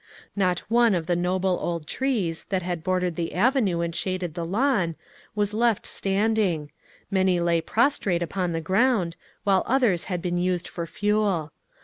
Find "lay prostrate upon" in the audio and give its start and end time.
7.39-8.51